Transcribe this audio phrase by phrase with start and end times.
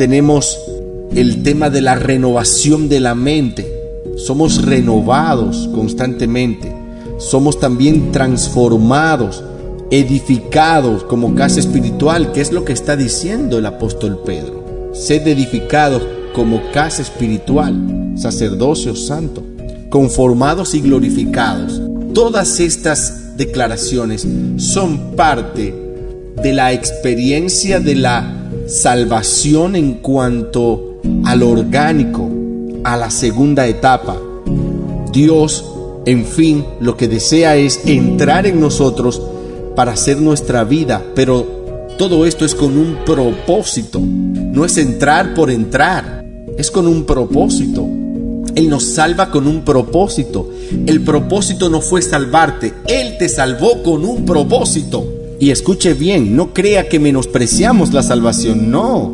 [0.00, 0.58] tenemos
[1.14, 3.70] el tema de la renovación de la mente.
[4.16, 6.74] Somos renovados constantemente.
[7.18, 9.44] Somos también transformados,
[9.90, 14.90] edificados como casa espiritual, que es lo que está diciendo el apóstol Pedro.
[14.94, 19.42] Sed edificados como casa espiritual, sacerdocio santo,
[19.90, 21.78] conformados y glorificados.
[22.14, 24.26] Todas estas declaraciones
[24.56, 25.74] son parte
[26.42, 28.39] de la experiencia de la
[28.70, 32.30] salvación en cuanto al orgánico,
[32.84, 34.16] a la segunda etapa.
[35.12, 35.64] Dios,
[36.06, 39.20] en fin, lo que desea es entrar en nosotros
[39.74, 45.50] para hacer nuestra vida, pero todo esto es con un propósito, no es entrar por
[45.50, 46.24] entrar,
[46.56, 47.88] es con un propósito.
[48.54, 50.48] Él nos salva con un propósito.
[50.86, 55.19] El propósito no fue salvarte, Él te salvó con un propósito.
[55.40, 59.10] Y escuche bien, no crea que menospreciamos la salvación, no.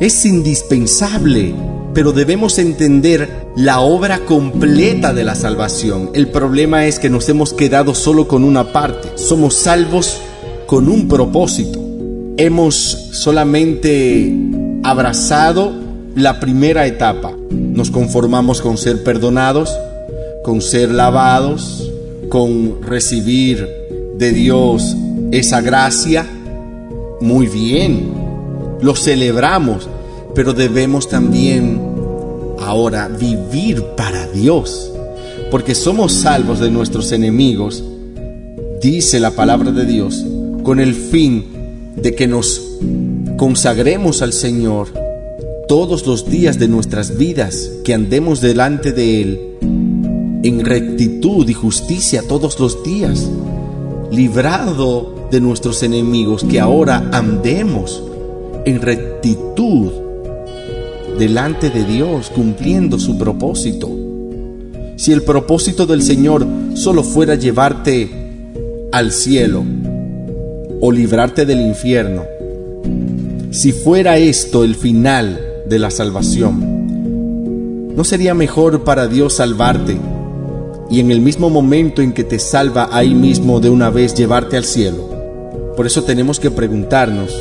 [0.00, 1.54] Es indispensable,
[1.94, 6.10] pero debemos entender la obra completa de la salvación.
[6.14, 9.10] El problema es que nos hemos quedado solo con una parte.
[9.14, 10.18] Somos salvos
[10.66, 11.78] con un propósito.
[12.38, 12.74] Hemos
[13.12, 14.34] solamente
[14.82, 15.72] abrazado
[16.16, 17.36] la primera etapa.
[17.50, 19.72] Nos conformamos con ser perdonados,
[20.42, 21.88] con ser lavados,
[22.30, 23.68] con recibir
[24.18, 24.96] de Dios
[25.32, 26.26] esa gracia,
[27.22, 28.12] muy bien,
[28.82, 29.88] lo celebramos,
[30.34, 31.80] pero debemos también
[32.60, 34.92] ahora vivir para Dios,
[35.50, 37.82] porque somos salvos de nuestros enemigos,
[38.82, 40.22] dice la palabra de Dios,
[40.62, 41.46] con el fin
[41.96, 42.60] de que nos
[43.38, 44.88] consagremos al Señor
[45.66, 49.40] todos los días de nuestras vidas, que andemos delante de Él
[50.42, 53.30] en rectitud y justicia todos los días,
[54.10, 58.04] librado de nuestros enemigos, que ahora andemos
[58.66, 59.90] en rectitud
[61.18, 63.88] delante de Dios, cumpliendo su propósito.
[64.96, 68.10] Si el propósito del Señor solo fuera llevarte
[68.92, 69.64] al cielo
[70.82, 72.24] o librarte del infierno,
[73.50, 79.96] si fuera esto el final de la salvación, ¿no sería mejor para Dios salvarte
[80.90, 84.58] y en el mismo momento en que te salva ahí mismo de una vez llevarte
[84.58, 85.11] al cielo?
[85.82, 87.32] Por eso tenemos que preguntarnos,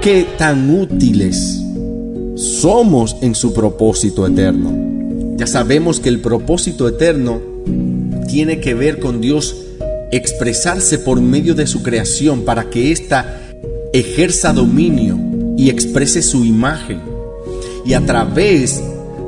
[0.00, 1.62] ¿qué tan útiles
[2.34, 5.36] somos en su propósito eterno?
[5.36, 7.40] Ya sabemos que el propósito eterno
[8.26, 9.54] tiene que ver con Dios
[10.10, 13.40] expresarse por medio de su creación para que ésta
[13.92, 15.16] ejerza dominio
[15.56, 17.00] y exprese su imagen.
[17.86, 18.82] Y a través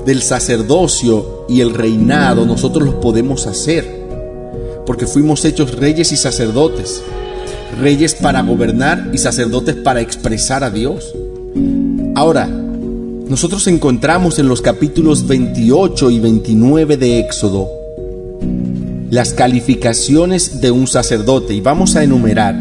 [0.06, 3.88] del sacerdocio y el reinado nosotros lo podemos hacer,
[4.86, 7.00] porque fuimos hechos reyes y sacerdotes
[7.78, 11.14] reyes para gobernar y sacerdotes para expresar a Dios.
[12.14, 17.68] Ahora, nosotros encontramos en los capítulos 28 y 29 de Éxodo
[19.10, 22.60] las calificaciones de un sacerdote y vamos a enumerar.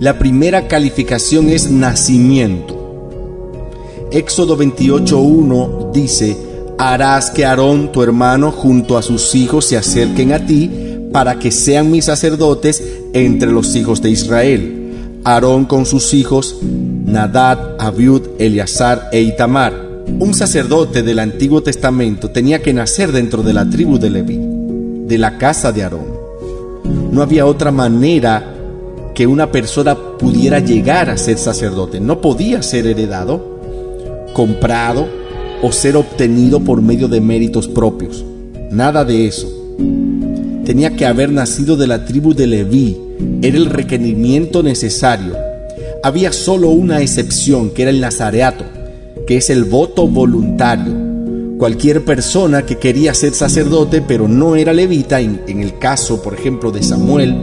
[0.00, 2.74] La primera calificación es nacimiento.
[4.10, 6.36] Éxodo 28.1 dice,
[6.78, 10.85] harás que Aarón, tu hermano, junto a sus hijos se acerquen a ti
[11.16, 12.84] para que sean mis sacerdotes
[13.14, 15.22] entre los hijos de Israel.
[15.24, 19.72] Aarón con sus hijos, Nadad, Abiud, Eleazar e Itamar.
[20.18, 24.38] Un sacerdote del Antiguo Testamento tenía que nacer dentro de la tribu de Leví,
[25.06, 26.04] de la casa de Aarón.
[27.10, 28.54] No había otra manera
[29.14, 31.98] que una persona pudiera llegar a ser sacerdote.
[31.98, 33.58] No podía ser heredado,
[34.34, 35.08] comprado
[35.62, 38.22] o ser obtenido por medio de méritos propios.
[38.70, 39.56] Nada de eso
[40.66, 42.96] tenía que haber nacido de la tribu de Leví,
[43.40, 45.34] era el requerimiento necesario.
[46.02, 48.64] Había solo una excepción, que era el nazareato,
[49.28, 50.92] que es el voto voluntario.
[51.56, 56.72] Cualquier persona que quería ser sacerdote pero no era levita, en, el caso, por ejemplo,
[56.72, 57.36] de Samuel,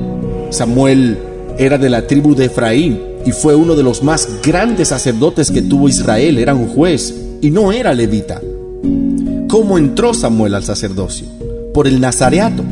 [0.49, 1.17] Samuel
[1.57, 5.61] era de la tribu de Efraín y fue uno de los más grandes sacerdotes que
[5.61, 8.41] tuvo Israel, era un juez y no era levita.
[9.47, 11.27] ¿Cómo entró Samuel al sacerdocio?
[11.73, 12.63] Por el nazareato.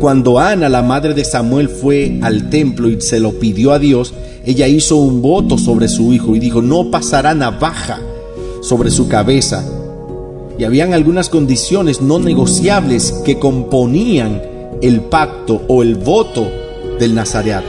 [0.00, 4.12] Cuando Ana, la madre de Samuel, fue al templo y se lo pidió a Dios,
[4.44, 7.98] ella hizo un voto sobre su hijo y dijo, no pasará navaja
[8.62, 9.64] sobre su cabeza.
[10.58, 14.42] Y habían algunas condiciones no negociables que componían
[14.82, 16.46] el pacto o el voto
[16.98, 17.66] del nazareato.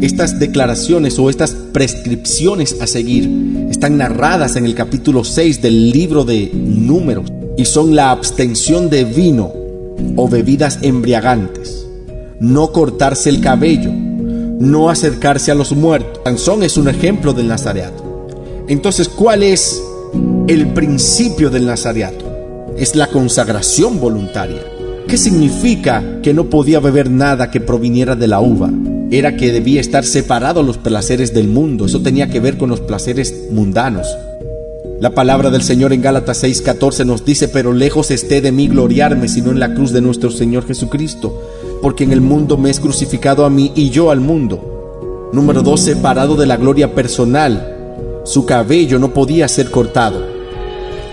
[0.00, 6.24] Estas declaraciones o estas prescripciones a seguir están narradas en el capítulo 6 del libro
[6.24, 9.52] de números y son la abstención de vino,
[10.16, 11.86] o bebidas embriagantes,
[12.40, 16.20] no cortarse el cabello, no acercarse a los muertos.
[16.24, 18.28] Sansón es un ejemplo del nazareato.
[18.68, 19.82] Entonces, ¿cuál es
[20.48, 22.24] el principio del nazareato?
[22.76, 24.62] Es la consagración voluntaria.
[25.06, 28.70] ¿Qué significa que no podía beber nada que proviniera de la uva?
[29.10, 31.86] Era que debía estar separado de los placeres del mundo.
[31.86, 34.08] Eso tenía que ver con los placeres mundanos.
[35.04, 39.28] La palabra del Señor en Gálatas 6:14 nos dice, pero lejos esté de mí gloriarme,
[39.28, 41.42] sino en la cruz de nuestro Señor Jesucristo,
[41.82, 45.28] porque en el mundo me es crucificado a mí y yo al mundo.
[45.34, 48.22] Número 2, separado de la gloria personal.
[48.24, 50.22] Su cabello no podía ser cortado.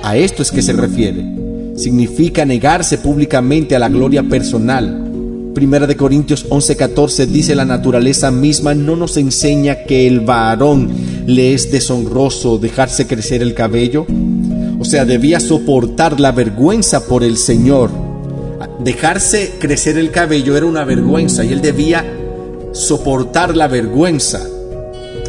[0.04, 1.26] A esto es que se refiere.
[1.76, 5.12] Significa negarse públicamente a la gloria personal.
[5.54, 10.90] Primera de Corintios 11:14 dice la naturaleza misma no nos enseña que el varón
[11.36, 14.06] le es deshonroso dejarse crecer el cabello.
[14.80, 17.90] O sea, debía soportar la vergüenza por el Señor.
[18.84, 22.06] Dejarse crecer el cabello era una vergüenza y él debía
[22.74, 24.48] soportar la vergüenza.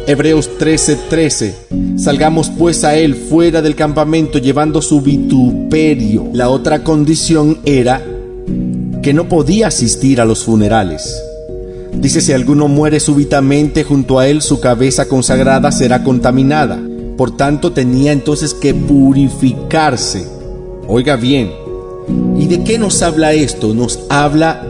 [0.05, 1.53] Hebreos 13:13
[1.97, 6.27] Salgamos pues a él fuera del campamento llevando su vituperio.
[6.33, 8.03] La otra condición era
[9.01, 11.21] que no podía asistir a los funerales.
[11.95, 16.79] Dice, si alguno muere súbitamente junto a él, su cabeza consagrada será contaminada.
[17.17, 20.27] Por tanto, tenía entonces que purificarse.
[20.87, 21.51] Oiga bien,
[22.37, 23.73] ¿y de qué nos habla esto?
[23.73, 24.65] Nos habla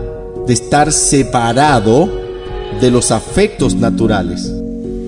[0.45, 2.09] de estar separado
[2.81, 4.51] de los afectos naturales.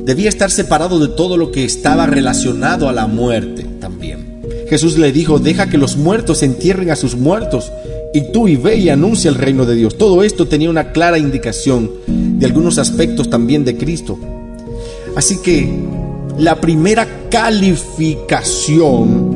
[0.06, 4.42] Debía estar separado de todo lo que estaba relacionado a la muerte también.
[4.70, 7.72] Jesús le dijo, deja que los muertos entierren a sus muertos
[8.16, 9.98] y tú y ve y anuncia el reino de Dios.
[9.98, 14.18] Todo esto tenía una clara indicación de algunos aspectos también de Cristo.
[15.18, 15.68] Así que
[16.38, 19.36] la primera calificación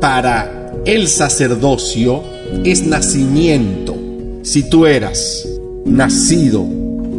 [0.00, 2.20] para el sacerdocio
[2.64, 3.94] es nacimiento.
[4.42, 5.46] Si tú eras
[5.84, 6.66] nacido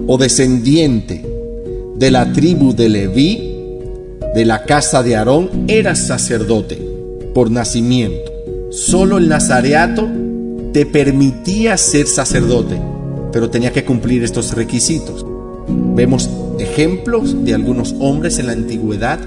[0.07, 1.25] o descendiente
[1.95, 3.53] de la tribu de Leví,
[4.35, 6.77] de la casa de Aarón, eras sacerdote
[7.33, 8.36] por nacimiento.
[8.69, 10.09] Solo el nazareato
[10.73, 12.79] te permitía ser sacerdote,
[13.31, 15.25] pero tenía que cumplir estos requisitos.
[15.67, 16.29] Vemos
[16.59, 19.19] ejemplos de algunos hombres en la antigüedad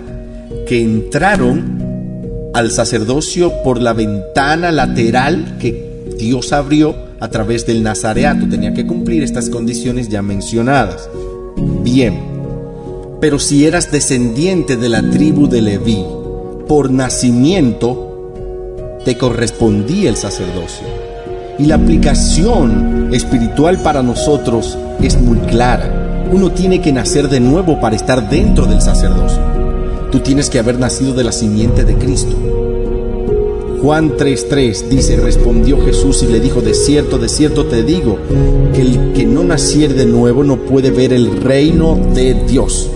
[0.66, 8.46] que entraron al sacerdocio por la ventana lateral que Dios abrió a través del nazareato.
[8.48, 11.08] Tenía que cumplir estas condiciones ya mencionadas.
[11.82, 12.18] Bien,
[13.20, 16.04] pero si eras descendiente de la tribu de Leví,
[16.66, 18.09] por nacimiento,
[19.04, 20.86] te correspondía el sacerdocio.
[21.58, 26.26] Y la aplicación espiritual para nosotros es muy clara.
[26.32, 29.40] Uno tiene que nacer de nuevo para estar dentro del sacerdocio.
[30.10, 32.36] Tú tienes que haber nacido de la simiente de Cristo.
[33.82, 38.18] Juan 3:3 dice, respondió Jesús y le dijo, de cierto, de cierto te digo,
[38.74, 42.90] que el que no naciere de nuevo no puede ver el reino de Dios.